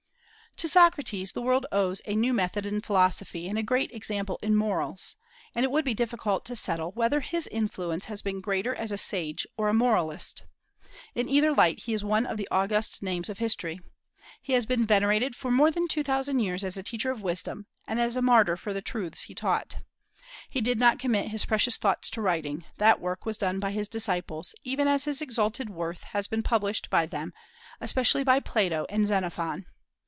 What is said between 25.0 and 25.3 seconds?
his